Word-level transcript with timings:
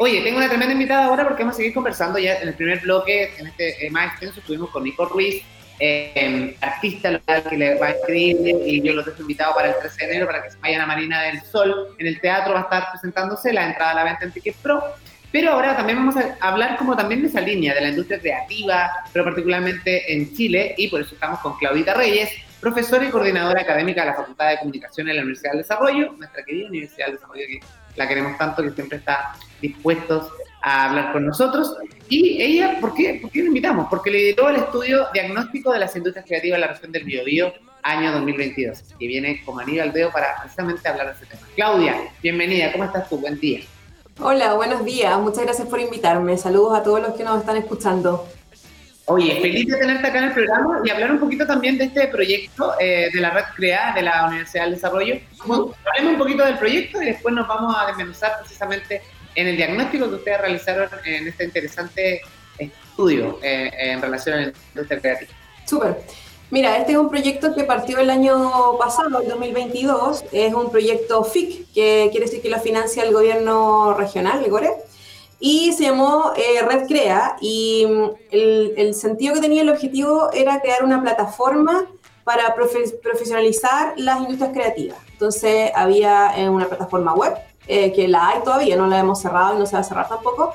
Oye, 0.00 0.20
tengo 0.22 0.38
una 0.38 0.48
tremenda 0.48 0.72
invitada 0.72 1.06
ahora 1.06 1.24
porque 1.24 1.42
vamos 1.42 1.56
a 1.56 1.58
seguir 1.58 1.74
conversando 1.74 2.20
ya 2.20 2.36
en 2.36 2.48
el 2.48 2.54
primer 2.54 2.80
bloque, 2.80 3.32
en 3.36 3.48
este 3.48 3.84
eh, 3.84 3.90
más 3.90 4.12
extenso, 4.12 4.38
estuvimos 4.38 4.70
con 4.70 4.84
Nico 4.84 5.04
Ruiz, 5.06 5.42
eh, 5.80 6.56
artista 6.60 7.10
local 7.10 7.42
que 7.50 7.56
le 7.56 7.74
va 7.80 7.90
increíble 7.90 8.54
y 8.64 8.80
yo 8.80 8.92
lo 8.92 9.02
tengo 9.04 9.20
invitado 9.22 9.56
para 9.56 9.70
el 9.70 9.74
13 9.80 9.96
de 9.96 10.10
enero 10.10 10.26
para 10.26 10.44
que 10.44 10.50
se 10.52 10.58
vayan 10.58 10.82
a 10.82 10.86
Marina 10.86 11.22
del 11.22 11.42
Sol. 11.42 11.96
En 11.98 12.06
el 12.06 12.20
teatro 12.20 12.54
va 12.54 12.60
a 12.60 12.62
estar 12.62 12.90
presentándose 12.92 13.52
la 13.52 13.66
entrada 13.66 13.90
a 13.90 13.94
la 13.94 14.04
venta 14.04 14.24
en 14.24 14.30
Ticket 14.30 14.54
Pro. 14.56 14.82
Pero 15.32 15.50
ahora 15.52 15.76
también 15.76 15.98
vamos 15.98 16.16
a 16.16 16.36
hablar 16.40 16.76
como 16.76 16.96
también 16.96 17.22
de 17.22 17.28
esa 17.28 17.40
línea, 17.40 17.74
de 17.74 17.80
la 17.80 17.88
industria 17.88 18.20
creativa, 18.20 18.90
pero 19.12 19.24
particularmente 19.24 20.12
en 20.12 20.32
Chile, 20.34 20.74
y 20.78 20.88
por 20.88 21.00
eso 21.00 21.14
estamos 21.14 21.40
con 21.40 21.58
Claudita 21.58 21.92
Reyes, 21.92 22.30
profesora 22.60 23.04
y 23.04 23.10
coordinadora 23.10 23.62
académica 23.62 24.02
de 24.02 24.08
la 24.08 24.14
Facultad 24.14 24.50
de 24.50 24.58
Comunicación 24.58 25.08
en 25.08 25.16
la 25.16 25.22
Universidad 25.22 25.52
del 25.52 25.62
Desarrollo, 25.62 26.12
nuestra 26.18 26.44
querida 26.44 26.68
Universidad 26.68 27.06
del 27.06 27.14
Desarrollo, 27.16 27.42
que 27.46 27.60
la 27.96 28.08
queremos 28.08 28.38
tanto, 28.38 28.62
que 28.62 28.70
siempre 28.70 28.98
está 28.98 29.34
dispuestos 29.60 30.30
a 30.62 30.88
hablar 30.88 31.12
con 31.12 31.26
nosotros. 31.26 31.76
Y 32.08 32.42
ella, 32.42 32.78
¿por 32.80 32.94
qué, 32.94 33.18
¿por 33.20 33.30
qué 33.30 33.40
la 33.40 33.48
invitamos? 33.48 33.86
Porque 33.88 34.10
lideró 34.10 34.48
el 34.48 34.56
estudio 34.56 35.06
diagnóstico 35.12 35.72
de 35.72 35.80
las 35.80 35.94
industrias 35.94 36.26
creativas 36.26 36.56
en 36.56 36.60
la 36.62 36.66
región 36.68 36.92
del 36.92 37.04
Biobío 37.04 37.52
año 37.82 38.12
2022, 38.12 38.82
que 38.98 39.06
viene 39.06 39.42
como 39.44 39.60
anillo 39.60 39.82
al 39.82 39.92
dedo 39.92 40.10
para 40.10 40.40
precisamente 40.40 40.86
hablar 40.88 41.06
de 41.06 41.12
ese 41.12 41.26
tema. 41.26 41.42
Claudia, 41.54 41.96
bienvenida, 42.22 42.72
¿cómo 42.72 42.84
estás 42.84 43.08
tú? 43.08 43.18
Buen 43.18 43.38
día. 43.38 43.60
Hola, 44.20 44.54
buenos 44.54 44.84
días, 44.84 45.16
muchas 45.20 45.44
gracias 45.44 45.68
por 45.68 45.78
invitarme. 45.78 46.36
Saludos 46.36 46.76
a 46.76 46.82
todos 46.82 47.00
los 47.00 47.14
que 47.14 47.22
nos 47.22 47.38
están 47.38 47.56
escuchando. 47.56 48.26
Oye, 49.10 49.40
feliz 49.40 49.66
de 49.66 49.78
tenerte 49.78 50.06
acá 50.06 50.18
en 50.18 50.24
el 50.24 50.32
programa 50.32 50.82
y 50.84 50.90
hablar 50.90 51.12
un 51.12 51.18
poquito 51.18 51.46
también 51.46 51.78
de 51.78 51.84
este 51.84 52.08
proyecto 52.08 52.74
eh, 52.78 53.08
de 53.10 53.20
la 53.20 53.30
red 53.30 53.44
CREA 53.56 53.94
de 53.94 54.02
la 54.02 54.26
Universidad 54.26 54.64
del 54.64 54.74
Desarrollo. 54.74 55.14
hablemos 55.40 56.12
un 56.12 56.18
poquito 56.18 56.44
del 56.44 56.58
proyecto 56.58 57.00
y 57.00 57.06
después 57.06 57.34
nos 57.34 57.48
vamos 57.48 57.74
a 57.78 57.86
desmenuzar 57.86 58.38
precisamente 58.40 59.00
en 59.34 59.46
el 59.46 59.56
diagnóstico 59.56 60.10
que 60.10 60.14
ustedes 60.16 60.40
realizaron 60.42 60.90
en 61.06 61.26
este 61.26 61.44
interesante 61.44 62.20
estudio 62.58 63.38
eh, 63.42 63.70
en 63.78 64.02
relación 64.02 64.34
a 64.34 64.40
la 64.42 64.52
industria 64.74 65.00
creativa. 65.00 65.30
Súper. 65.64 65.96
Mira, 66.50 66.76
este 66.76 66.92
es 66.92 66.98
un 66.98 67.08
proyecto 67.08 67.54
que 67.54 67.64
partió 67.64 67.98
el 68.00 68.10
año 68.10 68.76
pasado, 68.78 69.22
el 69.22 69.28
2022. 69.28 70.24
Es 70.32 70.52
un 70.52 70.70
proyecto 70.70 71.24
FIC, 71.24 71.72
que 71.72 72.08
quiere 72.10 72.26
decir 72.26 72.42
que 72.42 72.50
lo 72.50 72.60
financia 72.60 73.04
el 73.04 73.14
gobierno 73.14 73.94
regional, 73.94 74.44
el 74.44 74.50
GORE 74.50 74.70
y 75.40 75.72
se 75.72 75.84
llamó 75.84 76.32
eh, 76.36 76.62
Red 76.62 76.86
Crea 76.88 77.36
y 77.40 77.86
mm, 77.86 78.10
el, 78.30 78.94
sentido 78.94 79.34
que 79.34 79.40
tenía 79.40 79.62
el 79.62 79.70
objetivo 79.70 80.30
era 80.32 80.60
crear 80.60 80.84
una 80.84 81.00
plataforma 81.00 81.86
para 82.24 82.54
profesionalizar 82.54 83.94
las 83.96 84.18
industrias 84.20 84.52
creativas. 84.52 84.98
Entonces 85.12 85.70
había 85.74 86.36
eh, 86.36 86.48
una 86.48 86.66
plataforma 86.66 87.14
web, 87.14 87.34
eh, 87.66 87.92
que 87.92 88.08
la 88.08 88.28
hay 88.28 88.42
todavía, 88.42 88.76
no 88.76 88.86
la 88.86 88.98
hemos 88.98 89.20
cerrado 89.20 89.54
y 89.54 89.58
no 89.58 89.66
se 89.66 89.74
va 89.74 89.80
a 89.80 89.84
cerrar 89.84 90.08
tampoco, 90.08 90.54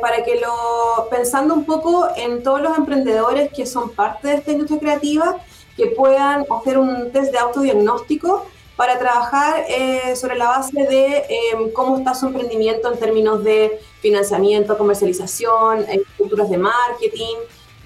para 0.00 0.24
que 0.24 0.40
lo, 0.40 1.08
pensando 1.10 1.54
un 1.54 1.64
poco 1.64 2.08
en 2.16 2.42
todos 2.42 2.60
los 2.60 2.76
emprendedores 2.76 3.52
que 3.52 3.66
son 3.66 3.90
parte 3.90 4.26
de 4.26 4.34
esta 4.34 4.50
industria 4.50 4.80
creativa, 4.80 5.36
que 5.76 5.86
puedan 5.86 6.44
hacer 6.50 6.76
un 6.76 7.12
test 7.12 7.30
de 7.30 7.38
autodiagnóstico 7.38 8.46
para 8.80 8.98
trabajar 8.98 9.66
eh, 9.68 10.16
sobre 10.16 10.36
la 10.36 10.46
base 10.48 10.74
de 10.74 11.26
em, 11.28 11.70
cómo 11.70 11.98
está 11.98 12.14
su 12.14 12.28
emprendimiento 12.28 12.90
en 12.90 12.98
términos 12.98 13.44
de 13.44 13.78
financiamiento, 14.00 14.76
comercialización, 14.76 15.84
estructuras 15.88 16.50
de 16.50 16.58
marketing, 16.58 17.36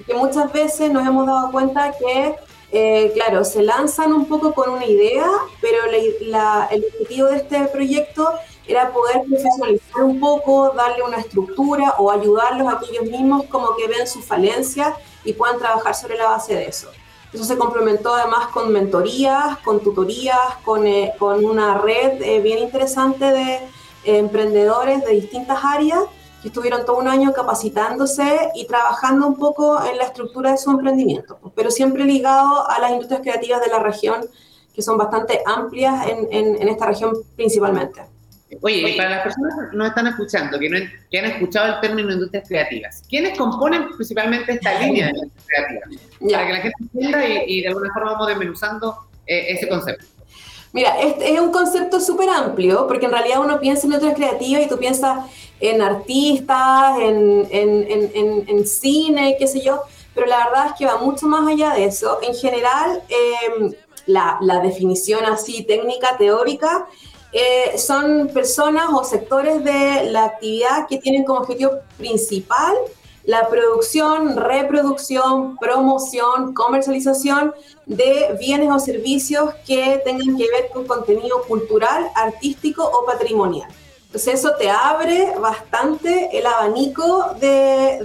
que 0.07 0.15
muchas 0.15 0.53
veces 0.53 0.91
nos 0.91 1.07
hemos 1.07 1.27
dado 1.27 1.51
cuenta 1.51 1.93
que, 1.98 2.34
eh, 2.73 3.12
claro, 3.15 3.45
se 3.45 3.62
lanzan 3.62 4.12
un 4.12 4.27
poco 4.27 4.55
con 4.55 4.70
una 4.70 4.87
idea, 4.87 5.27
pero 5.61 5.79
el 5.85 6.85
objetivo 6.85 7.29
de 7.29 7.37
este 7.37 7.65
proyecto 7.67 8.29
era 8.67 8.92
poder 8.92 9.23
profesionalizar 9.29 10.03
un 10.03 10.19
poco, 10.20 10.73
darle 10.75 11.03
una 11.03 11.19
estructura 11.19 11.95
o 11.98 12.11
ayudarlos 12.11 12.73
a 12.73 12.81
ellos 12.91 13.05
mismos 13.05 13.45
como 13.47 13.77
que 13.77 13.87
ven 13.87 14.07
sus 14.07 14.25
falencias 14.25 14.95
y 15.25 15.33
puedan 15.33 15.59
trabajar 15.59 15.95
sobre 15.95 16.17
la 16.17 16.31
base 16.31 16.55
de 16.55 16.67
eso. 16.67 16.89
Eso 17.33 17.45
se 17.45 17.59
complementó 17.59 18.14
además 18.14 18.46
con 18.48 18.73
mentorías, 18.73 19.58
con 19.58 19.81
tutorías, 19.81 20.39
con, 20.64 20.86
eh, 20.86 21.13
con 21.19 21.45
una 21.45 21.79
red 21.79 22.23
eh, 22.23 22.41
bien 22.41 22.61
interesante 22.61 23.25
de 23.25 23.55
eh, 23.55 23.69
emprendedores 24.05 25.05
de 25.05 25.13
distintas 25.13 25.59
áreas 25.63 26.01
que 26.42 26.48
estuvieron 26.48 26.85
todo 26.85 26.98
un 26.98 27.09
año 27.09 27.33
capacitándose 27.33 28.51
y 28.55 28.67
trabajando 28.67 29.27
un 29.27 29.37
poco 29.37 29.83
en 29.85 29.97
la 29.98 30.05
estructura 30.05 30.53
de 30.53 30.59
su 30.59 30.70
emprendimiento, 30.70 31.39
pero 31.55 31.70
siempre 31.70 32.05
ligado 32.05 32.69
a 32.69 32.79
las 32.79 32.93
industrias 32.93 33.23
creativas 33.23 33.61
de 33.63 33.69
la 33.69 33.79
región, 33.79 34.20
que 34.75 34.83
son 34.83 34.98
bastante 34.98 35.41
amplias 35.47 36.09
en, 36.09 36.61
en 36.61 36.69
esta 36.69 36.87
región 36.87 37.14
principalmente. 37.37 38.14
Oye, 38.61 38.91
y 38.91 38.97
para 38.97 39.11
las 39.11 39.23
personas 39.23 39.70
que 39.70 39.77
nos 39.77 39.89
están 39.89 40.07
escuchando, 40.07 40.59
que, 40.59 40.69
no, 40.69 40.79
que 41.11 41.19
han 41.19 41.25
escuchado 41.27 41.75
el 41.75 41.81
término 41.81 42.13
industrias 42.13 42.48
creativas, 42.48 43.03
¿quiénes 43.09 43.37
componen 43.37 43.89
principalmente 43.89 44.53
esta 44.53 44.79
línea 44.81 45.07
de 45.07 45.13
industrias 45.19 45.67
creativas? 45.67 46.01
Para 46.33 46.47
que 46.47 46.53
la 46.53 46.59
gente 46.61 46.77
entienda 46.81 47.29
y, 47.47 47.63
de 47.63 47.69
alguna 47.69 47.93
forma 47.93 48.13
vamos 48.13 48.29
desmenuzando 48.29 48.97
eh, 49.27 49.47
ese 49.55 49.69
concepto. 49.69 50.07
Mira, 50.74 51.01
este 51.01 51.33
es 51.33 51.40
un 51.40 51.52
concepto 51.52 52.01
súper 52.01 52.29
amplio, 52.29 52.89
porque 52.89 53.07
en 53.07 53.12
realidad 53.12 53.39
uno 53.40 53.61
piensa 53.61 53.86
en 53.86 53.92
industrias 53.92 54.17
creativas 54.17 54.64
y 54.64 54.68
tú 54.68 54.77
piensas 54.77 55.20
en 55.61 55.80
artistas, 55.80 56.98
en, 56.98 57.46
en, 57.48 58.11
en, 58.12 58.45
en, 58.48 58.67
cine, 58.67 59.36
qué 59.39 59.46
sé 59.46 59.61
yo, 59.61 59.83
pero 60.17 60.27
la 60.27 60.45
verdad 60.45 60.67
es 60.67 60.73
que 60.73 60.86
va 60.86 60.96
mucho 60.96 61.29
más 61.29 61.46
allá 61.46 61.74
de 61.74 61.84
eso. 61.84 62.18
En 62.23 62.34
general, 62.34 63.05
eh, 63.08 63.77
la, 64.07 64.36
la 64.40 64.58
definición 64.58 65.24
así 65.27 65.63
técnica, 65.63 66.17
teórica, 66.18 66.86
eh, 67.33 67.79
son 67.79 68.30
personas 68.34 68.86
o 68.92 69.05
sectores 69.05 69.63
de 69.63 70.11
la 70.11 70.24
actividad 70.24 70.89
que 70.89 70.98
tienen 70.98 71.24
como 71.24 71.39
objetivo 71.39 71.70
principal 71.98 72.74
la 73.27 73.48
producción, 73.48 74.36
reproducción, 74.36 75.57
promoción, 75.57 76.52
comercialización 76.52 77.55
de 77.86 78.36
bienes 78.39 78.70
o 78.70 78.79
servicios 78.79 79.55
que 79.67 80.01
tengan 80.05 80.36
que 80.36 80.46
ver 80.51 80.70
con 80.73 80.86
contenido 80.86 81.42
cultural, 81.45 82.11
artístico 82.14 82.84
o 82.84 83.07
patrimonial. 83.07 83.68
Entonces 84.07 84.34
eso 84.34 84.52
te 84.58 84.70
abre 84.70 85.33
bastante 85.40 86.29
el 86.33 86.46
abanico 86.46 87.34
de, 87.40 88.01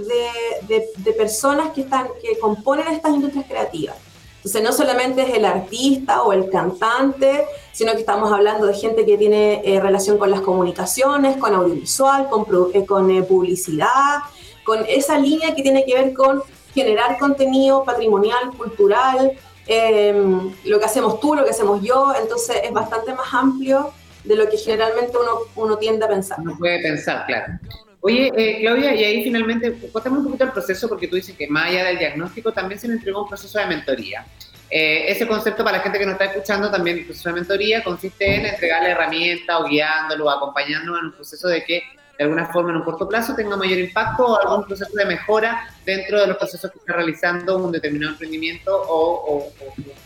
de 0.66 1.12
personas 1.12 1.70
que, 1.72 1.82
están, 1.82 2.08
que 2.20 2.38
componen 2.38 2.88
estas 2.88 3.12
industrias 3.12 3.46
creativas. 3.46 3.96
Entonces 4.40 4.62
no 4.62 4.72
solamente 4.72 5.20
es 5.20 5.34
el 5.34 5.44
artista 5.44 6.22
o 6.22 6.32
el 6.32 6.48
cantante, 6.48 7.44
sino 7.72 7.92
que 7.92 7.98
estamos 7.98 8.32
hablando 8.32 8.66
de 8.66 8.72
gente 8.72 9.04
que 9.04 9.18
tiene 9.18 9.60
eh, 9.62 9.80
relación 9.80 10.16
con 10.16 10.30
las 10.30 10.40
comunicaciones, 10.40 11.36
con 11.36 11.54
audiovisual, 11.54 12.30
con, 12.30 12.46
eh, 12.72 13.18
eh, 13.18 13.22
publicidad, 13.22 14.20
con 14.64 14.84
esa 14.88 15.18
línea 15.18 15.54
que 15.54 15.62
tiene 15.62 15.84
que 15.84 15.94
ver 15.94 16.14
con 16.14 16.42
generar 16.74 17.18
contenido 17.18 17.84
patrimonial, 17.84 18.50
cultural, 18.56 19.32
em, 19.66 20.52
lo 20.64 20.78
que 20.78 20.84
hacemos 20.84 21.20
tú, 21.20 21.34
lo 21.34 21.44
que 21.44 21.50
hacemos 21.50 21.82
yo, 21.82 22.12
entonces 22.20 22.60
es 22.62 22.72
bastante 22.72 23.12
más 23.14 23.32
amplio 23.32 23.92
de 24.24 24.36
lo 24.36 24.48
que 24.48 24.56
generalmente 24.56 25.16
uno, 25.16 25.30
uno 25.56 25.78
tiende 25.78 26.04
a 26.04 26.08
pensar. 26.08 26.38
Uno 26.40 26.56
puede 26.58 26.80
pensar, 26.80 27.26
claro. 27.26 27.58
Oye, 28.02 28.32
eh, 28.34 28.60
Claudia, 28.60 28.94
y 28.94 29.04
ahí 29.04 29.22
finalmente, 29.22 29.72
cuéntame 29.92 30.18
un 30.18 30.24
poquito 30.24 30.44
el 30.44 30.52
proceso, 30.52 30.88
porque 30.88 31.06
tú 31.06 31.16
dices 31.16 31.36
que 31.36 31.46
más 31.48 31.66
allá 31.66 31.84
del 31.84 31.98
diagnóstico 31.98 32.50
también 32.50 32.80
se 32.80 32.88
le 32.88 32.94
entregó 32.94 33.22
un 33.22 33.28
proceso 33.28 33.58
de 33.58 33.66
mentoría. 33.66 34.24
Eh, 34.70 35.10
ese 35.10 35.26
concepto 35.26 35.64
para 35.64 35.78
la 35.78 35.82
gente 35.82 35.98
que 35.98 36.06
nos 36.06 36.12
está 36.12 36.26
escuchando 36.26 36.70
también, 36.70 36.98
el 36.98 37.04
proceso 37.04 37.28
de 37.28 37.34
mentoría 37.34 37.84
consiste 37.84 38.36
en 38.36 38.46
entregarle 38.46 38.90
herramientas 38.90 39.60
o 39.60 39.64
guiándolo, 39.64 40.26
o 40.26 40.30
acompañándolo 40.30 40.98
en 40.98 41.04
un 41.06 41.12
proceso 41.12 41.48
de 41.48 41.62
que 41.64 41.82
de 42.20 42.24
alguna 42.24 42.44
forma 42.52 42.68
en 42.68 42.76
un 42.76 42.82
corto 42.82 43.08
plazo 43.08 43.34
tenga 43.34 43.56
mayor 43.56 43.78
impacto 43.78 44.26
o 44.26 44.38
algún 44.38 44.66
proceso 44.66 44.94
de 44.94 45.06
mejora 45.06 45.70
dentro 45.86 46.20
de 46.20 46.26
los 46.26 46.36
procesos 46.36 46.70
que 46.70 46.78
está 46.78 46.92
realizando 46.92 47.56
un 47.56 47.72
determinado 47.72 48.12
emprendimiento 48.12 48.76
o, 48.76 49.48
o 49.48 49.52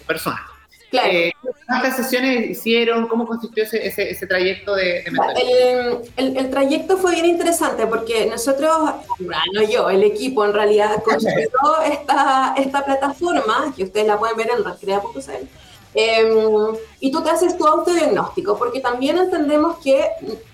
persona. 0.06 0.40
Eh, 0.92 1.32
¿Cuántas 1.66 1.96
sesiones 1.96 2.48
hicieron? 2.48 3.08
¿Cómo 3.08 3.26
consistió 3.26 3.64
ese, 3.64 3.84
ese, 3.84 4.26
trayecto 4.28 4.76
de, 4.76 5.02
de 5.02 5.98
el, 6.16 6.36
el, 6.36 6.50
trayecto 6.50 6.98
fue 6.98 7.14
bien 7.14 7.26
interesante 7.26 7.84
porque 7.88 8.26
nosotros, 8.26 8.72
no 9.18 9.62
yo, 9.68 9.90
el 9.90 10.04
equipo 10.04 10.44
en 10.44 10.52
realidad 10.52 11.02
construyó 11.02 11.48
esta, 11.84 12.54
esta 12.56 12.84
plataforma, 12.84 13.74
que 13.76 13.82
ustedes 13.82 14.06
la 14.06 14.20
pueden 14.20 14.36
ver 14.36 14.50
en 14.56 14.62
recrea.cl, 14.62 15.48
em, 15.96 16.76
y 17.04 17.10
tú 17.10 17.22
te 17.22 17.28
haces 17.28 17.58
tu 17.58 17.66
autodiagnóstico, 17.66 18.56
porque 18.56 18.80
también 18.80 19.18
entendemos 19.18 19.76
que 19.84 20.08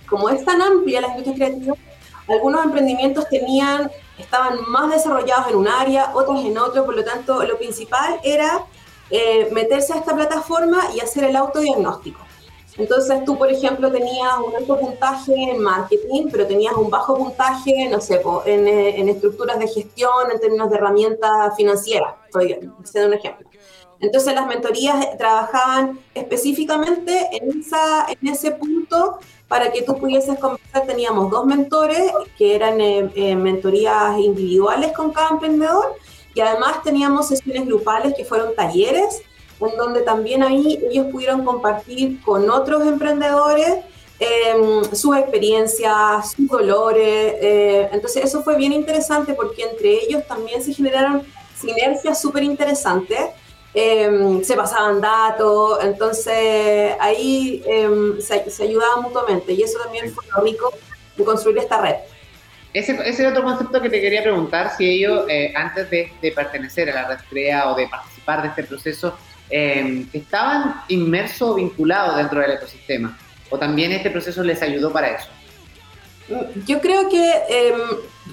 como 0.08 0.28
es 0.30 0.44
tan 0.44 0.60
amplia 0.60 1.00
la 1.00 1.06
industria 1.06 1.36
creativa, 1.36 1.76
algunos 2.26 2.64
emprendimientos 2.64 3.28
tenían, 3.28 3.88
estaban 4.18 4.58
más 4.66 4.90
desarrollados 4.90 5.46
en 5.46 5.54
un 5.54 5.68
área, 5.68 6.10
otros 6.12 6.44
en 6.44 6.58
otro, 6.58 6.84
por 6.84 6.96
lo 6.96 7.04
tanto, 7.04 7.44
lo 7.44 7.56
principal 7.56 8.18
era 8.24 8.64
eh, 9.10 9.48
meterse 9.52 9.92
a 9.92 9.98
esta 9.98 10.12
plataforma 10.12 10.80
y 10.92 10.98
hacer 10.98 11.22
el 11.22 11.36
autodiagnóstico. 11.36 12.18
Entonces 12.76 13.24
tú, 13.24 13.38
por 13.38 13.48
ejemplo, 13.48 13.92
tenías 13.92 14.34
un 14.44 14.56
alto 14.56 14.76
puntaje 14.76 15.32
en 15.32 15.62
marketing, 15.62 16.30
pero 16.32 16.48
tenías 16.48 16.74
un 16.74 16.90
bajo 16.90 17.16
puntaje, 17.16 17.88
no 17.88 18.00
sé, 18.00 18.20
en, 18.46 18.66
eh, 18.66 19.00
en 19.00 19.08
estructuras 19.08 19.56
de 19.60 19.68
gestión, 19.68 20.32
en 20.32 20.40
términos 20.40 20.68
de 20.68 20.76
herramientas 20.78 21.54
financieras, 21.56 22.14
estoy 22.26 22.58
haciendo 22.82 23.06
un 23.06 23.14
ejemplo. 23.14 23.48
Entonces 24.00 24.34
las 24.34 24.46
mentorías 24.46 25.16
trabajaban 25.18 25.98
específicamente 26.14 27.28
en, 27.32 27.60
esa, 27.60 28.06
en 28.08 28.28
ese 28.28 28.52
punto 28.52 29.18
para 29.46 29.70
que 29.70 29.82
tú 29.82 29.98
pudieses 29.98 30.38
conversar. 30.38 30.86
Teníamos 30.86 31.30
dos 31.30 31.44
mentores 31.44 32.10
que 32.38 32.54
eran 32.54 32.80
eh, 32.80 33.10
eh, 33.14 33.36
mentorías 33.36 34.18
individuales 34.18 34.92
con 34.92 35.12
cada 35.12 35.30
emprendedor 35.30 35.96
y 36.34 36.40
además 36.40 36.82
teníamos 36.82 37.28
sesiones 37.28 37.66
grupales 37.66 38.14
que 38.16 38.24
fueron 38.24 38.54
talleres 38.54 39.22
en 39.68 39.76
donde 39.76 40.00
también 40.02 40.42
ahí 40.42 40.80
ellos 40.90 41.06
pudieron 41.12 41.44
compartir 41.44 42.20
con 42.22 42.48
otros 42.50 42.86
emprendedores 42.86 43.78
em, 44.18 44.84
sus 44.94 45.16
experiencias, 45.16 46.32
sus 46.32 46.48
dolores. 46.48 47.34
Eh, 47.40 47.88
entonces 47.92 48.24
eso 48.24 48.42
fue 48.42 48.56
bien 48.56 48.72
interesante 48.72 49.34
porque 49.34 49.62
entre 49.62 50.04
ellos 50.04 50.26
también 50.26 50.62
se 50.62 50.72
generaron 50.72 51.22
sinergias 51.58 52.20
súper 52.20 52.42
interesantes. 52.42 53.18
Em, 53.72 54.42
se 54.42 54.56
pasaban 54.56 55.00
datos, 55.00 55.78
entonces 55.84 56.92
ahí 56.98 57.62
em, 57.66 58.20
se, 58.20 58.50
se, 58.50 58.64
ayudaban 58.64 59.02
mutuamente 59.02 59.52
y 59.52 59.62
eso 59.62 59.78
también 59.78 60.12
fue 60.12 60.24
lo 60.34 60.42
rico 60.42 60.74
de 61.16 61.24
construir 61.24 61.58
esta 61.58 61.80
red. 61.80 61.94
Ese, 62.72 62.98
ese 63.04 63.26
otro 63.28 63.44
concepto 63.44 63.80
que 63.80 63.88
te 63.88 64.00
quería 64.00 64.22
preguntar, 64.22 64.76
si 64.76 64.88
ellos 64.88 65.24
eh, 65.28 65.52
antes 65.54 65.88
de, 65.88 66.12
de, 66.20 66.32
pertenecer 66.32 66.90
a 66.90 66.94
la 66.94 67.08
red 67.08 67.18
CREA 67.28 67.70
o 67.70 67.76
de 67.76 67.86
participar 67.86 68.42
de 68.42 68.48
este 68.48 68.64
proceso, 68.64 69.16
eh, 69.50 70.04
estaban 70.12 70.82
inmersos 70.88 71.50
o 71.50 71.54
vinculados 71.54 72.16
dentro 72.16 72.40
del 72.40 72.52
ecosistema, 72.52 73.16
o 73.50 73.58
también 73.58 73.92
este 73.92 74.10
proceso 74.10 74.42
les 74.42 74.62
ayudó 74.62 74.92
para 74.92 75.10
eso. 75.10 75.28
Yo 76.66 76.80
creo 76.80 77.08
que, 77.08 77.32
eh, 77.48 77.74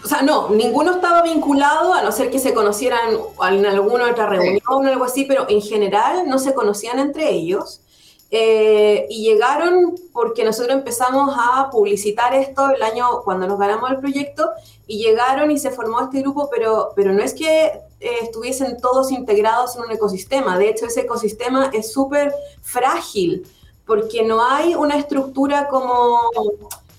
o 0.04 0.08
sea, 0.08 0.22
no, 0.22 0.50
ninguno 0.50 0.92
estaba 0.92 1.22
vinculado, 1.22 1.94
a 1.94 2.02
no 2.02 2.12
ser 2.12 2.30
que 2.30 2.40
se 2.40 2.54
conocieran 2.54 3.18
en 3.52 3.66
alguna 3.66 4.12
otra 4.12 4.28
reunión 4.28 4.62
o 4.68 4.80
algo 4.82 5.06
así, 5.06 5.26
pero 5.26 5.46
en 5.50 5.62
general 5.62 6.28
no 6.28 6.40
se 6.40 6.54
conocían 6.54 7.00
entre 7.00 7.32
ellos. 7.32 7.82
Eh, 8.30 9.06
y 9.10 9.24
llegaron 9.24 9.96
porque 10.12 10.44
nosotros 10.44 10.76
empezamos 10.76 11.34
a 11.38 11.70
publicitar 11.70 12.34
esto 12.34 12.70
el 12.72 12.84
año 12.84 13.22
cuando 13.24 13.48
nos 13.48 13.58
ganamos 13.58 13.90
el 13.90 14.00
proyecto 14.00 14.50
y 14.86 14.98
llegaron 14.98 15.50
y 15.50 15.58
se 15.58 15.72
formó 15.72 16.02
este 16.02 16.20
grupo, 16.22 16.50
pero, 16.52 16.92
pero 16.94 17.14
no 17.14 17.24
es 17.24 17.34
que 17.34 17.68
eh, 17.68 18.18
estuviesen 18.22 18.82
todos 18.82 19.14
integrados 19.14 19.78
en 19.78 19.84
un 19.84 19.92
ecosistema, 19.94 20.58
de 20.58 20.70
hecho 20.70 20.88
ese 20.88 21.02
ecosistema 21.02 21.72
es 21.74 21.94
súper 21.94 22.34
frágil 22.62 23.48
porque 23.86 24.24
no 24.24 24.44
hay 24.44 24.76
una 24.76 24.98
estructura 24.98 25.70
como 25.70 26.20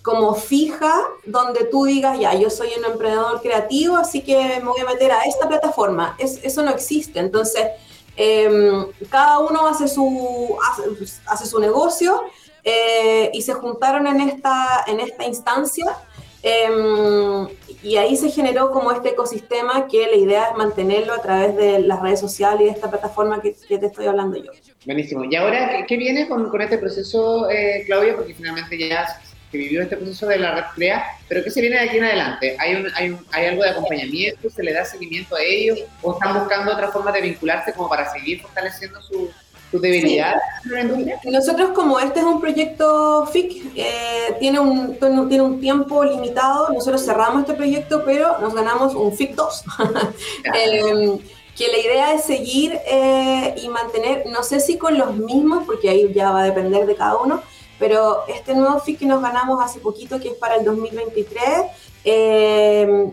como 0.09 0.35
fija 0.35 1.03
donde 1.27 1.65
tú 1.67 1.85
digas, 1.85 2.19
ya, 2.19 2.33
yo 2.33 2.49
soy 2.49 2.71
un 2.79 2.85
emprendedor 2.87 3.43
creativo, 3.43 3.99
así 3.99 4.23
que 4.23 4.39
me 4.39 4.71
voy 4.71 4.81
a 4.81 4.87
meter 4.87 5.13
a 5.13 5.25
esta 5.25 5.47
plataforma. 5.47 6.17
Es, 6.19 6.43
eso 6.43 6.63
no 6.63 6.71
existe. 6.71 7.21
Entonces, 7.21 7.63
em, 8.17 8.87
cada 9.11 9.41
uno 9.41 9.67
hace 9.67 9.87
su, 9.87 10.57
hace, 11.27 11.45
su 11.45 11.61
negocio 11.61 12.23
eh, 12.65 13.29
y 13.35 13.43
se 13.43 13.53
juntaron 13.53 14.07
en 14.07 14.23
esta, 14.23 14.83
en 14.87 15.01
esta 15.01 15.27
instancia. 15.27 15.85
Em, 16.43 17.47
y 17.83 17.99
ahí 17.99 18.17
se 18.17 18.31
generó 18.31 18.71
como 18.71 18.91
este 18.93 19.11
ecosistema 19.11 19.89
que 19.89 20.07
la 20.07 20.17
idea 20.17 20.45
es 20.47 20.57
mantenerlo 20.57 21.13
a 21.13 21.21
través 21.21 21.55
de 21.55 21.81
las 21.81 22.01
redes 22.01 22.21
sociales 22.21 22.63
y 22.63 22.65
de 22.65 22.71
esta 22.71 22.89
plataforma 22.89 23.43
que, 23.43 23.51
te 23.53 23.85
estoy 23.87 24.07
hablando 24.07 24.39
yo. 24.39 24.53
Buenísimo. 24.87 25.25
¿Y 25.25 25.37
ahora 25.37 25.85
qué, 25.87 25.97
viene 25.99 26.27
con, 26.29 26.49
con, 26.49 26.63
este 26.63 26.79
proceso, 26.79 27.51
eh, 27.51 27.83
Claudia? 27.85 28.17
Porque 28.17 28.33
finalmente 28.33 28.79
ya 28.79 29.07
que 29.51 29.59
vivió 29.59 29.83
este 29.83 29.97
proceso 29.97 30.27
de 30.27 30.39
la 30.39 30.55
red 30.55 30.65
CREA, 30.75 31.05
pero 31.29 31.43
¿qué 31.43 31.51
se 31.51 31.61
viene 31.61 31.77
de 31.77 31.83
aquí 31.83 31.97
en 31.97 32.05
adelante? 32.05 32.57
¿Hay, 32.59 32.75
un, 32.75 32.87
hay, 32.95 33.11
un, 33.11 33.27
¿Hay 33.33 33.47
algo 33.47 33.63
de 33.63 33.71
acompañamiento? 33.71 34.51
¿Se 34.51 34.63
le 34.63 34.73
da 34.73 34.85
seguimiento 34.85 35.37
a 35.37 35.43
ellos? 35.43 35.81
¿O 36.03 36.13
están 36.13 36.39
buscando 36.39 36.73
otra 36.73 36.89
forma 36.89 37.13
de 37.13 37.23
vincularse 37.23 37.73
como 37.73 37.89
para 37.89 38.11
seguir 38.13 38.43
fortaleciendo 38.43 39.01
su, 39.01 39.31
su 39.71 39.79
debilidad 39.79 40.35
Nosotros 41.25 41.71
como 41.75 41.99
este 42.01 42.21
es 42.21 42.27
un 42.27 42.41
proyecto 42.41 43.27
FIC, 43.27 43.73
eh, 43.77 44.37
tiene, 44.41 44.61
un, 44.61 44.99
tiene 44.99 45.43
un 45.43 45.61
tiempo 45.61 46.05
limitado, 46.05 46.71
nosotros 46.71 47.05
cerramos 47.05 47.43
este 47.43 47.55
proyecto, 47.55 48.05
pero 48.05 48.39
nos 48.39 48.55
ganamos 48.55 48.95
un 48.95 49.17
FIC 49.17 49.35
2. 49.35 49.65
eh, 50.55 51.19
que 51.57 51.67
la 51.67 51.79
idea 51.79 52.13
es 52.15 52.25
seguir 52.25 52.79
eh, 52.87 53.55
y 53.61 53.69
mantener, 53.69 54.27
no 54.27 54.45
sé 54.45 54.61
si 54.61 54.79
con 54.79 54.97
los 54.97 55.17
mismos, 55.17 55.65
porque 55.67 55.91
ahí 55.91 56.13
ya 56.15 56.31
va 56.31 56.43
a 56.43 56.45
depender 56.45 56.87
de 56.87 56.95
cada 56.95 57.17
uno, 57.17 57.43
pero 57.79 58.25
este 58.29 58.55
nuevo 58.55 58.81
FIC 58.81 59.01
que 59.01 59.07
nos 59.07 59.23
ganamos 59.23 59.63
hace 59.63 59.81
poquito, 59.81 60.19
que 60.21 60.29
es 60.29 60.35
para 60.35 60.57
el 60.57 60.65
2023, 60.65 61.43
eh, 62.05 63.13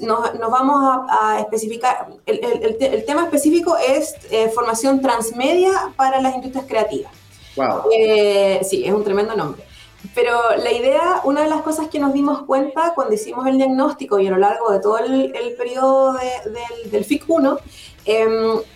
nos, 0.00 0.34
nos, 0.34 0.50
vamos 0.50 1.04
a, 1.08 1.40
especificar, 1.40 2.08
el, 2.26 2.44
el, 2.44 2.76
el, 2.80 3.04
tema 3.04 3.24
específico 3.24 3.76
es 3.76 4.14
eh, 4.30 4.48
formación 4.48 5.00
transmedia 5.00 5.92
para 5.96 6.20
las 6.20 6.34
industrias 6.34 6.66
creativas. 6.66 7.12
Wow. 7.56 7.90
Eh, 7.96 8.60
sí, 8.68 8.84
es 8.84 8.92
un 8.92 9.04
tremendo 9.04 9.36
nombre. 9.36 9.62
Pero 10.14 10.38
la 10.56 10.70
idea, 10.70 11.20
una 11.24 11.42
de 11.42 11.48
las 11.48 11.62
cosas 11.62 11.88
que 11.88 11.98
nos 11.98 12.12
dimos 12.12 12.42
cuenta 12.42 12.92
cuando 12.94 13.14
hicimos 13.14 13.46
el 13.46 13.56
diagnóstico 13.56 14.18
y 14.18 14.26
a 14.26 14.30
lo 14.30 14.36
largo 14.36 14.70
de 14.70 14.80
todo 14.80 14.98
el, 14.98 15.34
el 15.34 15.54
periodo 15.54 16.12
de, 16.12 16.50
del, 16.50 16.90
del 16.90 17.04
FIC 17.04 17.24
1, 17.26 17.58
eh, 18.06 18.26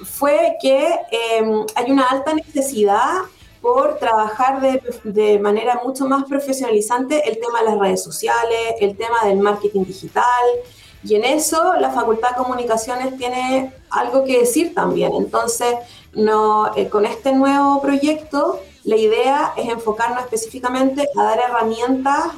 fue 0.04 0.56
que 0.60 0.86
eh, 0.86 1.64
hay 1.74 1.90
una 1.90 2.04
alta 2.04 2.32
necesidad 2.32 3.12
por 3.60 3.98
trabajar 3.98 4.60
de, 4.60 4.82
de, 5.04 5.38
manera 5.38 5.80
mucho 5.84 6.06
más 6.06 6.24
profesionalizante 6.24 7.28
el 7.28 7.38
tema 7.38 7.60
de 7.60 7.64
las 7.66 7.78
redes 7.78 8.02
sociales, 8.02 8.74
el 8.80 8.96
tema 8.96 9.24
del 9.24 9.38
marketing 9.38 9.84
digital. 9.84 10.24
Y 11.04 11.14
en 11.14 11.24
eso 11.24 11.74
la 11.74 11.90
Facultad 11.90 12.30
de 12.30 12.36
Comunicaciones 12.36 13.16
tiene 13.16 13.72
algo 13.90 14.24
que 14.24 14.40
decir 14.40 14.74
también. 14.74 15.12
Entonces, 15.14 15.74
no, 16.12 16.74
eh, 16.76 16.88
con 16.88 17.06
este 17.06 17.32
nuevo 17.32 17.80
proyecto, 17.80 18.60
la 18.84 18.96
idea 18.96 19.52
es 19.56 19.68
enfocarnos 19.68 20.22
específicamente 20.24 21.08
a 21.16 21.22
dar 21.22 21.38
herramientas, 21.38 22.28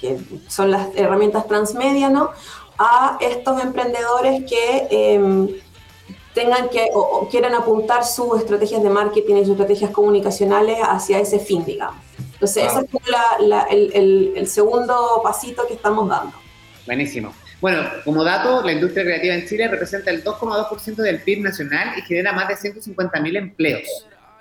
que 0.00 0.18
son 0.48 0.70
las 0.70 0.88
herramientas 0.96 1.46
transmedia, 1.46 2.10
¿no? 2.10 2.30
a 2.78 3.18
estos 3.20 3.62
emprendedores 3.62 4.44
que 4.44 4.88
eh, 4.90 5.62
tengan 6.34 6.68
que 6.68 6.88
o, 6.92 7.28
quieran 7.30 7.54
apuntar 7.54 8.04
sus 8.04 8.38
estrategias 8.38 8.82
de 8.82 8.90
marketing 8.90 9.36
y 9.36 9.40
sus 9.42 9.52
estrategias 9.52 9.90
comunicacionales 9.90 10.78
hacia 10.82 11.18
ese 11.18 11.38
fin, 11.38 11.64
digamos. 11.64 11.96
Entonces, 12.34 12.64
ese 12.64 12.80
es 12.80 13.08
la, 13.08 13.24
la, 13.40 13.62
el, 13.64 13.92
el, 13.94 14.32
el, 14.36 14.46
segundo 14.48 15.20
pasito 15.22 15.66
que 15.66 15.74
estamos 15.74 16.08
dando. 16.08 16.36
Buenísimo. 16.84 17.32
Bueno, 17.60 17.82
como 18.04 18.24
dato, 18.24 18.62
la 18.62 18.72
industria 18.72 19.04
creativa 19.04 19.34
en 19.34 19.46
Chile 19.46 19.68
representa 19.68 20.10
el 20.10 20.22
2,2% 20.22 20.96
del 20.96 21.22
PIB 21.22 21.42
nacional 21.42 21.98
y 21.98 22.02
genera 22.02 22.32
más 22.32 22.48
de 22.48 22.56
150.000 22.56 23.36
empleos 23.36 23.88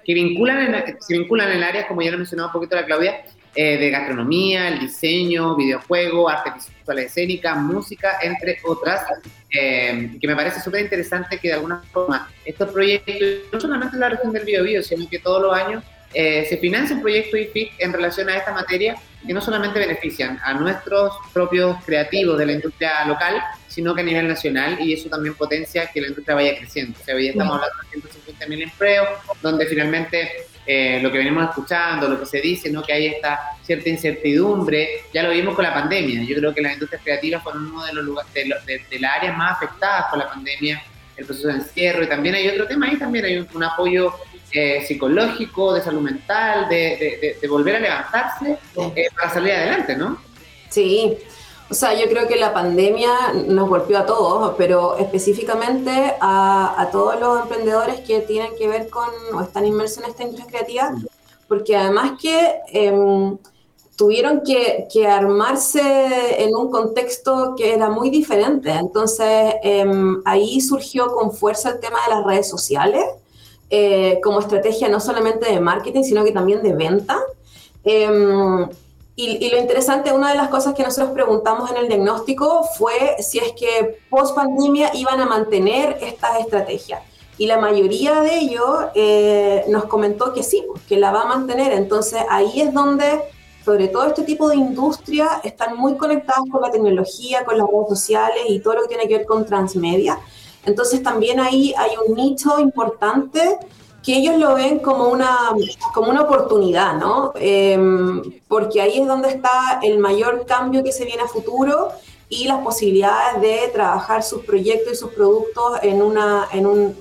que 0.06 0.14
vinculan 0.14 0.74
en, 0.74 0.96
se 1.00 1.18
vinculan 1.18 1.52
en 1.52 1.64
áreas, 1.64 1.86
como 1.88 2.02
ya 2.02 2.12
lo 2.12 2.18
mencionaba 2.18 2.48
un 2.48 2.54
poquito 2.54 2.76
la 2.76 2.86
Claudia, 2.86 3.24
eh, 3.56 3.78
de 3.78 3.92
gastronomía, 3.92 4.68
el 4.68 4.80
diseño, 4.80 5.56
videojuego, 5.56 6.28
arte 6.28 6.52
visual 6.56 7.00
escénica, 7.00 7.54
música, 7.54 8.18
entre 8.24 8.58
otras, 8.64 9.04
eh, 9.52 10.18
que 10.20 10.28
me 10.28 10.36
parece 10.36 10.60
súper 10.60 10.82
interesante 10.82 11.38
que 11.38 11.50
de 11.50 11.54
alguna 11.54 11.84
forma 11.92 12.32
estos 12.46 12.72
proyectos, 12.72 13.16
no 13.52 13.60
solamente 13.60 13.96
en 13.96 14.00
la 14.00 14.10
región 14.10 14.34
del 14.34 14.44
Biobío, 14.44 14.82
sino 14.82 15.08
que 15.08 15.20
todos 15.20 15.40
los 15.40 15.54
años 15.54 15.84
eh, 16.16 16.48
se 16.50 16.58
financia 16.58 16.96
un 16.96 17.04
proyecto 17.04 17.38
IFIC 17.38 17.74
en 17.78 17.94
relación 17.94 18.28
a 18.30 18.38
esta 18.38 18.52
materia 18.54 18.96
que 19.26 19.34
no 19.34 19.42
solamente 19.42 19.80
benefician 19.80 20.40
a 20.44 20.54
nuestros 20.54 21.14
propios 21.34 21.78
creativos 21.86 22.38
de 22.38 22.46
la 22.46 22.52
industria 22.54 23.06
local, 23.06 23.42
sino 23.68 23.96
que 23.96 24.02
a 24.02 24.04
nivel 24.04 24.28
nacional 24.28 24.78
y 24.80 24.94
eso 24.94 25.10
también 25.10 25.36
potencia 25.36 25.88
que 25.88 26.02
la 26.02 26.08
industria 26.08 26.36
vaya 26.36 26.58
creciendo. 26.58 26.98
O 27.00 27.04
sea, 27.04 27.16
hoy 27.16 27.30
estamos 27.30 27.56
hablando 27.56 27.76
de 27.92 28.48
150.000 28.48 28.64
empleos, 28.64 29.08
donde 29.42 29.66
finalmente 29.66 30.30
eh, 30.66 31.00
lo 31.02 31.12
que 31.12 31.18
venimos 31.18 31.50
escuchando, 31.50 32.08
lo 32.08 32.20
que 32.20 32.26
se 32.26 32.40
dice, 32.40 32.72
¿no? 32.72 32.84
que 32.84 32.94
hay 32.94 33.08
esta 33.08 33.40
cierta 33.64 33.90
incertidumbre, 33.90 35.04
ya 35.14 35.24
lo 35.24 35.32
vimos 35.32 35.56
con 35.56 35.64
la 35.64 35.74
pandemia. 35.74 36.24
Yo 36.24 36.36
creo 36.36 36.54
que 36.54 36.62
las 36.62 36.74
industrias 36.74 37.04
creativas 37.04 37.44
fueron 37.44 37.72
uno 37.72 37.84
de 37.86 37.94
los 37.94 38.06
lugares, 38.06 38.34
de, 38.34 38.44
de, 38.66 38.86
de 38.90 39.00
las 39.00 39.18
áreas 39.18 39.38
más 39.38 39.58
afectadas 39.58 40.06
por 40.10 40.20
la 40.20 40.30
pandemia, 40.30 40.82
el 41.18 41.26
proceso 41.26 41.50
de 41.50 41.56
encierro, 41.56 42.04
y 42.04 42.08
también 42.08 42.36
hay 42.36 42.48
otro 42.48 42.66
tema 42.68 42.88
ahí, 42.88 42.98
también 42.98 43.26
hay 43.26 43.38
un, 43.38 43.48
un 43.54 43.64
apoyo 43.64 44.14
eh, 44.54 44.86
psicológico, 44.86 45.74
de 45.74 45.82
salud 45.82 46.02
mental, 46.02 46.70
de, 46.70 46.76
de, 47.22 47.38
de 47.42 47.48
volver 47.48 47.78
a 47.78 47.80
levantarse 47.80 48.58
eh, 48.96 49.08
para 49.16 49.34
salir 49.34 49.52
adelante, 49.52 49.96
¿no? 49.96 50.18
Sí, 50.70 51.18
o 51.70 51.74
sea, 51.74 51.94
yo 51.94 52.08
creo 52.08 52.28
que 52.28 52.36
la 52.36 52.54
pandemia 52.54 53.10
nos 53.48 53.68
golpeó 53.68 53.98
a 53.98 54.06
todos, 54.06 54.54
pero 54.58 54.98
específicamente 54.98 56.14
a, 56.20 56.80
a, 56.80 56.92
todos 56.92 57.20
los 57.20 57.42
emprendedores 57.42 58.02
que 58.02 58.20
tienen 58.20 58.52
que 58.58 58.68
ver 58.68 58.90
con 58.90 59.10
o 59.34 59.42
están 59.42 59.66
inmersos 59.66 60.04
en 60.04 60.10
esta 60.12 60.24
industria 60.24 60.48
creativa, 60.48 60.96
porque 61.48 61.76
además 61.76 62.12
que 62.22 62.60
eh, 62.72 63.36
tuvieron 63.96 64.42
que, 64.42 64.88
que, 64.92 65.08
armarse 65.08 66.44
en 66.44 66.56
un 66.56 66.70
contexto 66.70 67.56
que 67.58 67.74
era 67.74 67.90
muy 67.90 68.10
diferente. 68.10 68.70
Entonces, 68.70 69.56
eh, 69.64 69.86
ahí 70.26 70.62
surgió 70.62 71.08
con 71.08 71.32
fuerza 71.32 71.70
el 71.70 71.80
tema 71.80 71.98
de 72.08 72.16
las 72.16 72.26
redes 72.26 72.50
sociales 72.50 73.04
eh, 73.76 74.20
como 74.22 74.40
estrategia 74.40 74.88
no 74.88 75.00
solamente 75.00 75.52
de 75.52 75.60
marketing, 75.60 76.04
sino 76.04 76.24
que 76.24 76.32
también 76.32 76.62
de 76.62 76.76
venta. 76.76 77.20
Eh, 77.84 78.08
y, 79.16 79.44
y, 79.44 79.50
lo 79.50 79.58
interesante, 79.58 80.12
una 80.12 80.30
de 80.30 80.38
las 80.38 80.50
cosas 80.50 80.76
que 80.76 80.84
nosotros 80.84 81.10
preguntamos 81.12 81.72
en 81.72 81.78
el 81.78 81.88
diagnóstico 81.88 82.64
fue 82.78 83.16
si 83.18 83.40
es 83.40 83.54
que 83.54 84.00
post 84.12 84.36
pandemia 84.36 84.92
iban 84.94 85.20
a 85.20 85.26
mantener 85.26 85.98
estas 86.02 86.40
estrategias. 86.40 87.02
Y 87.40 87.48
la 87.48 87.58
mayoría 87.58 88.22
de 88.22 88.38
ellos 88.38 88.70
eh, 88.94 89.66
nos 89.70 89.86
comentó 89.86 90.34
que 90.34 90.44
sí, 90.44 90.64
que 90.88 90.98
la 90.98 91.12
va 91.12 91.24
a 91.24 91.26
mantener. 91.26 91.72
Entonces 91.74 92.22
ahí 92.30 92.62
es 92.62 92.72
donde, 92.76 93.22
sobre 93.66 93.88
todo 93.88 94.06
este 94.06 94.22
tipo 94.22 94.50
de 94.50 94.56
industria, 94.56 95.42
están 95.44 95.78
muy 95.78 95.98
conectadas 95.98 96.44
con 96.52 96.62
la 96.62 96.70
tecnología, 96.70 97.44
con 97.44 97.58
las 97.58 97.66
redes 97.66 97.90
sociales 97.90 98.44
y 98.50 98.60
todo 98.60 98.76
lo 98.76 98.82
que 98.84 98.90
tiene 98.90 99.08
que 99.08 99.18
ver 99.18 99.26
con 99.26 99.48
transmedia. 99.48 100.20
Entonces 100.66 101.04
también 101.04 101.40
ahí 101.40 101.74
hay 101.78 101.92
un 102.08 102.16
nicho 102.16 102.60
importante 102.60 103.58
que 104.04 104.18
ellos 104.18 104.38
lo 104.38 104.56
ven 104.56 104.80
como 104.80 105.08
una, 105.08 105.52
como 105.94 106.12
una 106.12 106.22
oportunidad, 106.22 106.96
¿no? 106.96 107.32
Em, 107.36 108.22
porque 108.48 108.82
ahí 108.82 109.00
es 109.00 109.08
donde 109.08 109.30
está 109.30 109.80
el 109.82 109.98
mayor 110.00 110.46
cambio 110.46 110.84
que 110.84 110.92
se 110.92 111.06
viene 111.06 111.24
a 111.24 111.28
futuro 111.28 111.90
y 112.28 112.46
las 112.46 112.62
posibilidades 112.62 113.42
de 113.42 113.70
trabajar 113.72 114.24
sus 114.24 114.44
proyectos 114.44 114.94
y 114.94 114.96
sus 114.98 115.12
productos 115.12 115.80
en 115.84 116.02
una, 116.02 116.50
en 116.52 116.66
un, 116.66 116.98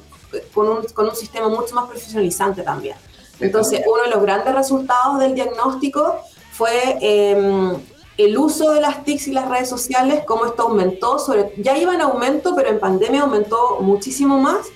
con, 0.55 0.69
un, 0.69 0.85
con 0.95 1.09
un 1.09 1.17
sistema 1.17 1.49
mucho 1.49 1.75
más 1.75 1.89
profesionalizante 1.89 2.63
también. 2.63 2.97
Entonces, 3.41 3.83
uno 3.93 4.05
de 4.05 4.11
los 4.11 4.23
grandes 4.23 4.55
resultados 4.55 5.19
del 5.19 5.35
diagnóstico 5.35 6.21
fue 6.53 6.99
em, 7.01 7.77
el 8.19 8.37
uso 8.37 8.73
de 8.73 8.81
las 8.81 9.05
TICs 9.05 9.29
y 9.29 9.33
las 9.33 9.49
redes 9.49 9.69
sociales, 9.69 10.23
cómo 10.27 10.47
esto 10.47 10.63
aumentó, 10.63 11.19
sobre, 11.19 11.53
ya 11.57 11.77
iba 11.77 11.95
en 11.95 12.01
aumento, 12.01 12.55
pero 12.55 12.69
en 12.69 12.79
pandemia 12.79 13.23
aumentó 13.23 13.79
muchísimo 13.81 14.39
más 14.39 14.69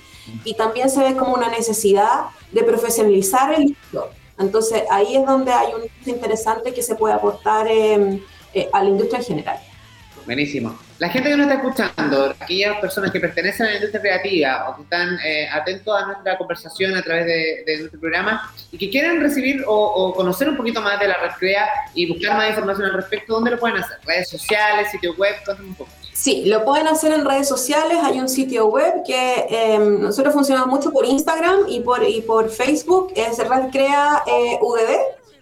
y 0.43 0.55
también 0.55 0.89
se 0.89 1.01
ve 1.01 1.15
como 1.15 1.33
una 1.33 1.49
necesidad 1.49 2.25
de 2.51 2.63
profesionalizar 2.63 3.53
el 3.53 3.65
libro. 3.65 4.09
Entonces 4.39 4.83
ahí 4.91 5.15
es 5.15 5.25
donde 5.25 5.51
hay 5.51 5.73
un 5.73 6.11
interesante 6.11 6.73
que 6.73 6.81
se 6.81 6.95
puede 6.95 7.13
aportar 7.13 7.67
eh, 7.69 8.21
a 8.71 8.83
la 8.83 8.89
industria 8.89 9.19
en 9.19 9.25
general. 9.25 9.59
Buenísimo. 10.25 10.86
La 10.99 11.09
gente 11.09 11.29
que 11.29 11.37
nos 11.37 11.47
está 11.47 11.61
escuchando, 11.61 12.35
aquellas 12.39 12.79
personas 12.79 13.11
que 13.11 13.19
pertenecen 13.19 13.67
a 13.67 13.69
la 13.69 13.75
industria 13.75 14.01
creativa 14.01 14.69
o 14.69 14.77
que 14.77 14.81
están 14.81 15.19
eh, 15.23 15.47
atentos 15.51 15.95
a 15.95 16.07
nuestra 16.07 16.37
conversación 16.39 16.95
a 16.95 17.03
través 17.03 17.25
de, 17.27 17.77
nuestro 17.77 17.99
programa 17.99 18.51
y 18.71 18.79
que 18.79 18.89
quieran 18.89 19.19
recibir 19.19 19.63
o, 19.67 20.13
conocer 20.15 20.49
un 20.49 20.57
poquito 20.57 20.81
más 20.81 20.99
de 20.99 21.07
la 21.07 21.17
Red 21.17 21.31
Crea 21.37 21.67
y 21.93 22.07
buscar 22.07 22.35
más 22.35 22.49
información 22.49 22.87
al 22.87 22.93
respecto, 22.93 23.33
¿dónde 23.33 23.51
lo 23.51 23.59
pueden 23.59 23.77
hacer? 23.77 23.97
¿Redes 24.05 24.29
sociales, 24.29 24.89
sitio 24.89 25.13
web? 25.15 25.35
Cuéntame 25.45 25.69
un 25.69 25.75
poco. 25.75 25.91
Sí, 26.13 26.45
lo 26.45 26.65
pueden 26.65 26.87
hacer 26.87 27.11
en 27.11 27.25
redes 27.25 27.47
sociales. 27.47 27.99
Hay 28.01 28.19
un 28.19 28.27
sitio 28.27 28.65
web 28.65 29.03
que 29.05 29.45
em, 29.49 30.01
nosotros 30.01 30.33
funcionamos 30.33 30.67
mucho 30.67 30.91
por 30.91 31.05
Instagram 31.05 31.65
y 31.67 31.81
por, 31.81 32.03
y 32.03 32.21
por 32.21 32.49
Facebook. 32.49 33.13
Es 33.15 33.37
Red 33.37 33.69
Crea 33.71 34.23
eh, 34.25 34.57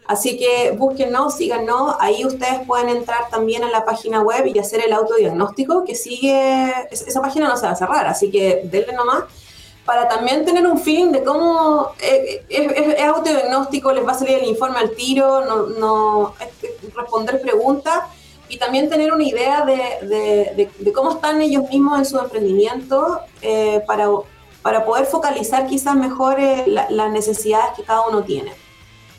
Así 0.07 0.37
que 0.37 0.71
búsquennos, 0.71 1.35
síganos. 1.35 1.95
Ahí 1.99 2.25
ustedes 2.25 2.65
pueden 2.67 2.89
entrar 2.89 3.29
también 3.29 3.63
a 3.63 3.69
la 3.69 3.85
página 3.85 4.21
web 4.21 4.45
y 4.45 4.59
hacer 4.59 4.81
el 4.85 4.93
autodiagnóstico 4.93 5.83
que 5.83 5.95
sigue. 5.95 6.71
Esa 6.91 7.21
página 7.21 7.47
no 7.47 7.57
se 7.57 7.65
va 7.65 7.71
a 7.71 7.75
cerrar, 7.75 8.05
así 8.07 8.29
que 8.29 8.61
denle 8.65 8.93
nomás. 8.93 9.23
Para 9.83 10.07
también 10.07 10.45
tener 10.45 10.65
un 10.65 10.79
feeling 10.79 11.11
de 11.11 11.23
cómo 11.23 11.91
eh, 12.01 12.43
es, 12.49 13.01
autodiagnóstico, 13.03 13.91
les 13.93 14.05
va 14.05 14.11
a 14.13 14.17
salir 14.17 14.39
el 14.39 14.45
informe 14.45 14.79
al 14.79 14.91
tiro, 14.91 15.45
no, 15.67 16.33
responder 16.95 17.39
preguntas 17.39 18.03
y 18.49 18.57
también 18.57 18.89
tener 18.89 19.13
una 19.13 19.23
idea 19.23 19.63
de, 19.63 20.91
cómo 20.93 21.11
están 21.11 21.41
ellos 21.41 21.69
mismos 21.69 21.99
en 21.99 22.05
su 22.05 22.17
emprendimiento 22.17 23.19
eh, 23.43 23.83
para, 23.85 24.07
para 24.63 24.85
poder 24.85 25.05
focalizar 25.05 25.67
quizás 25.67 25.95
mejor 25.95 26.39
eh, 26.39 26.63
las 26.67 27.11
necesidades 27.11 27.73
que 27.75 27.83
cada 27.83 28.07
uno 28.07 28.23
tiene. 28.23 28.53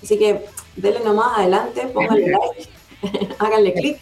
Así 0.03 0.19
que 0.19 0.47
denle 0.77 1.01
nomás 1.01 1.39
adelante, 1.39 1.87
pónganle 1.89 2.29
like, 2.29 3.35
háganle 3.39 3.73
clic 3.73 3.99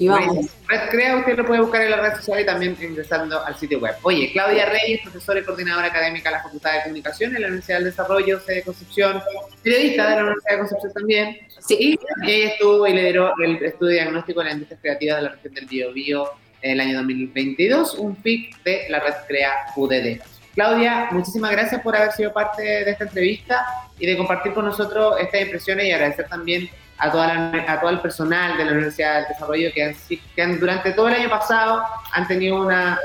y 0.00 0.08
vamos. 0.08 0.46
Red 0.66 0.88
Crea 0.90 1.16
usted 1.18 1.36
lo 1.36 1.44
puede 1.44 1.60
buscar 1.60 1.82
en 1.82 1.90
la 1.90 2.00
red 2.00 2.16
social 2.16 2.40
y 2.40 2.46
también 2.46 2.74
ingresando 2.80 3.44
al 3.44 3.54
sitio 3.58 3.78
web. 3.80 3.94
Oye, 4.02 4.32
Claudia 4.32 4.64
Reyes, 4.64 5.02
profesora 5.02 5.40
y 5.40 5.44
coordinadora 5.44 5.88
académica 5.88 6.30
de 6.30 6.36
la 6.36 6.42
Facultad 6.42 6.72
de 6.72 6.82
Comunicación 6.84 7.36
en 7.36 7.42
la 7.42 7.48
Universidad 7.48 7.78
del 7.78 7.84
Desarrollo, 7.84 8.40
sede 8.40 8.56
de 8.56 8.62
Concepción, 8.62 9.22
periodista 9.62 10.08
de 10.08 10.16
la 10.16 10.22
Universidad 10.22 10.52
de 10.52 10.58
Concepción 10.58 10.92
también. 10.94 11.38
Sí. 11.58 11.98
Y 12.24 12.30
ella 12.30 12.52
estuvo 12.52 12.86
y 12.86 12.94
lideró 12.94 13.34
el 13.44 13.62
estudio 13.62 13.92
diagnóstico 13.92 14.40
de 14.40 14.44
las 14.46 14.54
industrias 14.54 14.80
creativas 14.80 15.16
de 15.16 15.22
la 15.22 15.28
región 15.32 15.54
del 15.54 15.66
Biobío 15.66 16.30
en 16.62 16.70
el 16.72 16.80
año 16.80 16.96
2022, 16.96 17.94
un 17.98 18.16
PIC 18.16 18.62
de 18.62 18.86
la 18.88 19.00
Red 19.00 19.14
Crea 19.28 19.52
UDD. 19.76 20.18
Claudia, 20.54 21.08
muchísimas 21.12 21.52
gracias 21.52 21.80
por 21.82 21.96
haber 21.96 22.12
sido 22.12 22.32
parte 22.32 22.62
de 22.62 22.90
esta 22.90 23.04
entrevista 23.04 23.64
y 23.98 24.06
de 24.06 24.16
compartir 24.16 24.52
con 24.52 24.64
nosotros 24.64 25.16
estas 25.20 25.42
impresiones 25.42 25.86
y 25.86 25.92
agradecer 25.92 26.28
también 26.28 26.68
a, 26.98 27.10
toda 27.10 27.52
a 27.68 27.80
todo 27.80 27.90
el 27.90 28.00
personal 28.00 28.56
de 28.56 28.64
la 28.64 28.72
Universidad 28.72 29.20
del 29.20 29.28
Desarrollo 29.28 29.70
que, 29.72 30.42
han, 30.42 30.60
durante 30.60 30.92
todo 30.92 31.08
el 31.08 31.14
año 31.14 31.30
pasado 31.30 31.82
han 32.12 32.26
tenido 32.26 32.60
una, 32.60 32.98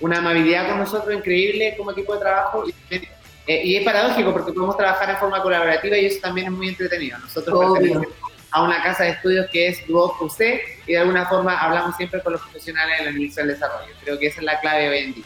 una, 0.00 0.18
amabilidad 0.18 0.68
con 0.68 0.78
nosotros 0.78 1.14
increíble 1.14 1.74
como 1.76 1.90
equipo 1.90 2.14
de 2.14 2.20
trabajo 2.20 2.64
y, 2.68 2.74
eh, 3.46 3.62
y, 3.64 3.76
es 3.76 3.84
paradójico 3.84 4.32
porque 4.32 4.52
podemos 4.52 4.76
trabajar 4.76 5.10
en 5.10 5.16
forma 5.16 5.42
colaborativa 5.42 5.96
y 5.96 6.06
eso 6.06 6.20
también 6.20 6.48
es 6.48 6.52
muy 6.52 6.68
entretenido. 6.68 7.18
Nosotros 7.18 7.72
pertenecemos 7.72 8.08
a 8.50 8.62
una 8.62 8.82
casa 8.82 9.04
de 9.04 9.10
estudios 9.10 9.46
que 9.50 9.68
es 9.68 9.86
Duoc 9.86 10.20
UC 10.20 10.40
y 10.86 10.92
de 10.92 10.98
alguna 10.98 11.26
forma 11.26 11.58
hablamos 11.58 11.96
siempre 11.96 12.22
con 12.22 12.34
los 12.34 12.42
profesionales 12.42 12.98
de 12.98 13.04
la 13.04 13.10
Universidad 13.10 13.44
del 13.44 13.54
Desarrollo. 13.54 13.92
Creo 14.02 14.18
que 14.18 14.26
esa 14.26 14.40
es 14.40 14.44
la 14.44 14.60
clave 14.60 14.88
hoy 14.88 14.98
en 14.98 15.14
día. 15.14 15.24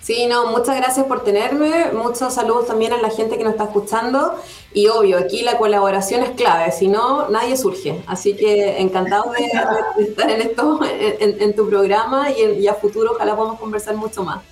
Sí, 0.00 0.26
no, 0.26 0.46
muchas 0.46 0.76
gracias 0.76 1.06
por 1.06 1.24
tenerme, 1.24 1.92
muchos 1.92 2.32
saludos 2.32 2.66
también 2.66 2.92
a 2.92 2.98
la 2.98 3.10
gente 3.10 3.36
que 3.36 3.44
nos 3.44 3.52
está 3.52 3.64
escuchando 3.64 4.34
y 4.72 4.88
obvio, 4.88 5.18
aquí 5.18 5.42
la 5.42 5.58
colaboración 5.58 6.22
es 6.22 6.30
clave, 6.30 6.72
si 6.72 6.88
no, 6.88 7.28
nadie 7.28 7.56
surge. 7.56 8.02
Así 8.06 8.34
que 8.34 8.80
encantado 8.80 9.32
de, 9.32 10.02
estar 10.02 10.30
en 10.30 10.40
esto, 10.40 10.80
en, 10.82 11.54
tu 11.54 11.68
programa 11.68 12.30
y, 12.30 12.60
y 12.60 12.66
a 12.66 12.74
futuro 12.74 13.12
ojalá 13.12 13.36
podamos 13.36 13.60
conversar 13.60 13.94
mucho 13.94 14.24
más. 14.24 14.50